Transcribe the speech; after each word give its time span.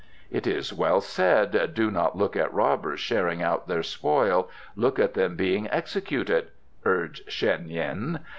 "It 0.31 0.47
is 0.47 0.73
well 0.73 0.99
said, 0.99 1.73
'Do 1.75 1.91
not 1.91 2.17
look 2.17 2.35
at 2.35 2.51
robbers 2.51 2.99
sharing 2.99 3.43
out 3.43 3.67
their 3.67 3.83
spoil: 3.83 4.49
look 4.75 4.97
at 4.97 5.13
them 5.13 5.35
being 5.35 5.69
executed,'" 5.69 6.47
urged 6.83 7.31
Sheng 7.31 7.69
yin. 7.69 8.19